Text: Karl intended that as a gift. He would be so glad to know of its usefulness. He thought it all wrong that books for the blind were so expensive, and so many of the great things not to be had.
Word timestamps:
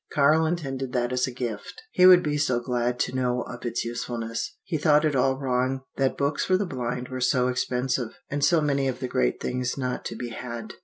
Karl 0.11 0.47
intended 0.47 0.93
that 0.93 1.13
as 1.13 1.27
a 1.27 1.31
gift. 1.31 1.79
He 1.91 2.07
would 2.07 2.23
be 2.23 2.35
so 2.39 2.59
glad 2.59 2.97
to 3.01 3.13
know 3.15 3.43
of 3.43 3.63
its 3.67 3.85
usefulness. 3.85 4.57
He 4.63 4.79
thought 4.79 5.05
it 5.05 5.15
all 5.15 5.37
wrong 5.37 5.81
that 5.97 6.17
books 6.17 6.43
for 6.43 6.57
the 6.57 6.65
blind 6.65 7.09
were 7.09 7.21
so 7.21 7.49
expensive, 7.49 8.17
and 8.27 8.43
so 8.43 8.61
many 8.61 8.87
of 8.87 8.99
the 8.99 9.07
great 9.07 9.39
things 9.39 9.77
not 9.77 10.03
to 10.05 10.15
be 10.15 10.29
had. 10.29 10.73